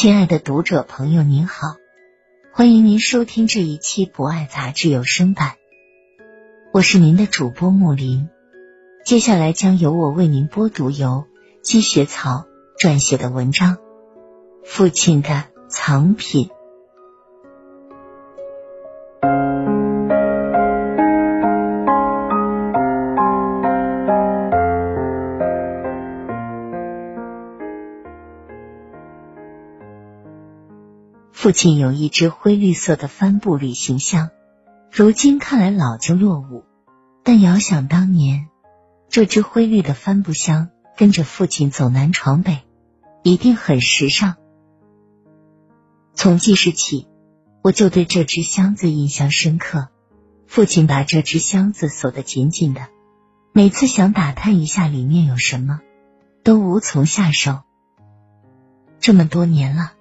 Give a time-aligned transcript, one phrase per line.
[0.00, 1.76] 亲爱的读者朋友，您好，
[2.54, 5.56] 欢迎您收听这一期《博爱》杂志有声版，
[6.72, 8.30] 我是您的主播木林。
[9.04, 11.26] 接下来将由我为您播读由
[11.62, 12.46] 积雪草
[12.78, 13.76] 撰写的文章
[14.64, 16.48] 《父亲的藏品》。
[31.40, 34.28] 父亲有一只灰绿色的帆布旅行箱，
[34.92, 36.66] 如今看来老旧落伍，
[37.24, 38.48] 但遥想当年，
[39.08, 42.58] 这只灰绿的帆布箱跟着父亲走南闯北，
[43.22, 44.36] 一定很时尚。
[46.12, 47.08] 从记事起，
[47.62, 49.88] 我就对这只箱子印象深刻。
[50.46, 52.88] 父亲把这只箱子锁得紧紧的，
[53.54, 55.80] 每次想打探一下里面有什么，
[56.44, 57.60] 都无从下手。
[58.98, 59.94] 这么多年了。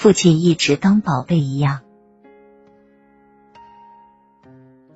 [0.00, 1.82] 父亲一直当宝贝一样。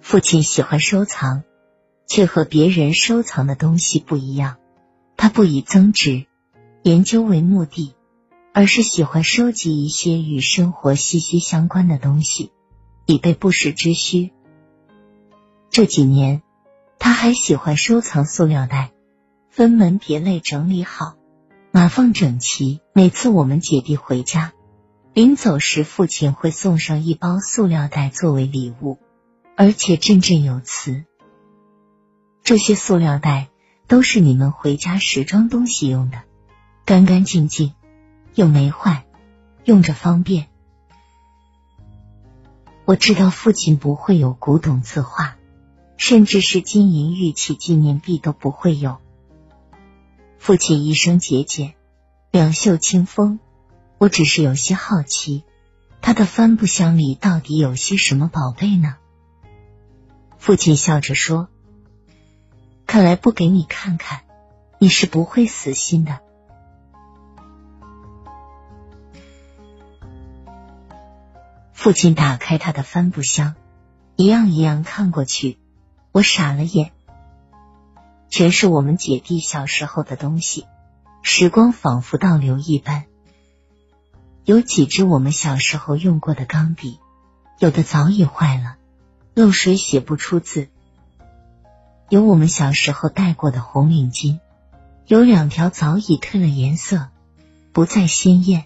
[0.00, 1.42] 父亲喜欢收藏，
[2.06, 4.56] 却和别人收藏的东西不一样。
[5.18, 6.24] 他不以增值、
[6.82, 7.94] 研究为目的，
[8.54, 12.50] 而是喜欢收集一些与生活息息相关的东西，
[13.04, 14.32] 以备不时之需。
[15.68, 16.40] 这几年，
[16.98, 18.92] 他还喜欢收藏塑料袋，
[19.50, 21.16] 分门别类整理好，
[21.72, 22.80] 码放整齐。
[22.94, 24.53] 每次我们姐弟回家。
[25.14, 28.98] 临走时，父亲会送上一包塑料袋作为礼物，
[29.56, 31.04] 而且振振有词
[32.42, 33.48] ：“这些塑料袋
[33.86, 36.22] 都是你们回家时装东西用的，
[36.84, 37.74] 干干净净，
[38.34, 39.06] 又没坏，
[39.62, 40.48] 用着方便。”
[42.84, 45.36] 我知道父亲不会有古董字画，
[45.96, 48.98] 甚至是金银玉器纪念币都不会有。
[50.40, 51.74] 父亲一生节俭，
[52.32, 53.38] 两袖清风。
[54.04, 55.44] 我只是有些好奇，
[56.02, 58.96] 他的帆布箱里到底有些什么宝贝呢？
[60.36, 61.48] 父亲笑着说
[62.86, 64.24] ：“看来不给你看看，
[64.78, 66.20] 你是不会死心的。”
[71.72, 73.54] 父亲打开他的帆布箱，
[74.16, 75.58] 一样一样看过去，
[76.12, 76.92] 我傻了眼，
[78.28, 80.66] 全是我们姐弟小时候的东西，
[81.22, 83.06] 时光仿佛倒流一般。
[84.44, 86.98] 有几支我们小时候用过的钢笔，
[87.58, 88.76] 有的早已坏了，
[89.32, 90.66] 漏水写不出字；
[92.10, 94.40] 有我们小时候戴过的红领巾，
[95.06, 97.08] 有两条早已褪了颜色，
[97.72, 98.64] 不再鲜艳；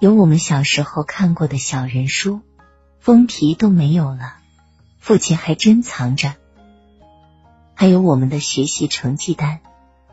[0.00, 2.42] 有我们小时候看过的小人书，
[3.00, 4.34] 封皮都没有了，
[4.98, 6.34] 父亲还珍藏着；
[7.72, 9.60] 还有我们的学习成绩单、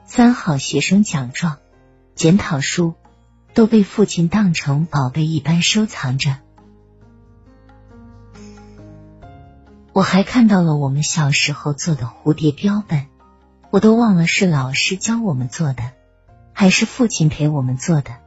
[0.06, 1.58] 三好学生奖状、
[2.16, 2.94] 检讨书。
[3.54, 6.38] 都被父亲当成宝贝一般收藏着。
[9.94, 13.06] 我还看到了我们小时候做的蝴蝶标本，
[13.70, 15.92] 我都忘了是老师教我们做的，
[16.52, 18.18] 还是父亲陪我们做的。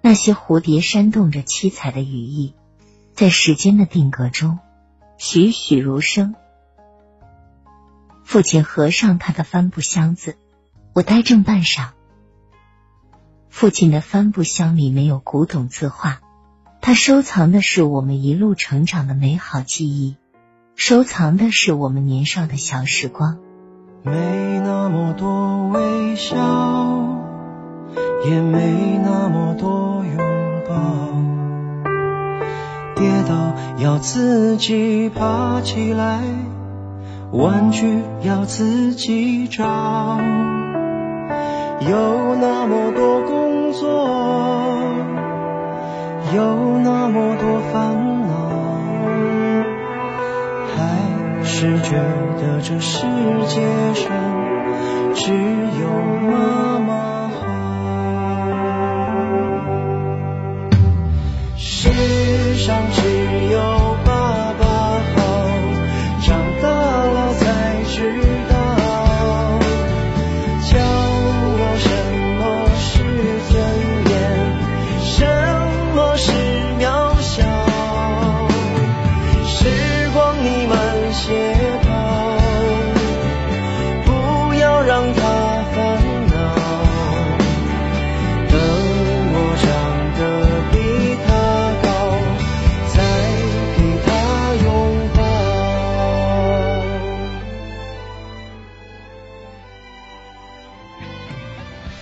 [0.00, 2.54] 那些蝴蝶扇动着七彩的羽翼，
[3.14, 4.58] 在时间的定格中
[5.16, 6.34] 栩栩如生。
[8.24, 10.36] 父亲合上他的帆布箱子，
[10.92, 11.90] 我呆怔半晌。
[13.56, 16.20] 父亲的帆布箱里没有古董字画，
[16.82, 20.16] 他收藏的是我们一路成长的美好记忆，
[20.74, 23.38] 收藏的是我们年少的小时光。
[24.02, 26.36] 没那么多微笑，
[28.26, 30.18] 也没那么多拥
[30.68, 30.74] 抱，
[32.94, 36.20] 跌倒要自己爬起来，
[37.32, 40.18] 玩具要自己找。
[41.80, 43.86] 有那么多工作，
[46.34, 47.94] 有那么多烦
[48.26, 48.34] 恼，
[50.74, 51.96] 还是觉
[52.40, 53.06] 得这世
[53.46, 53.60] 界
[53.94, 54.10] 上
[55.14, 55.88] 只有
[56.30, 57.15] 妈妈。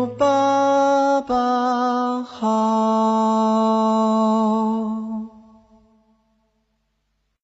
[0.00, 0.22] ರೂಪ